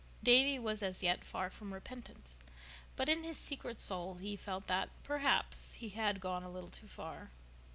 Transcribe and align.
Davy 0.23 0.57
was 0.57 0.81
as 0.81 1.03
yet 1.03 1.23
far 1.23 1.51
from 1.51 1.71
repentance, 1.71 2.39
but 2.95 3.07
in 3.07 3.23
his 3.23 3.37
secret 3.37 3.79
soul 3.79 4.15
he 4.15 4.35
felt 4.35 4.65
that, 4.65 4.89
perhaps, 5.03 5.75
he 5.75 5.89
had 5.89 6.19
gone 6.19 6.41
a 6.41 6.49
little 6.49 6.71
too 6.71 6.87
far. 6.87 7.29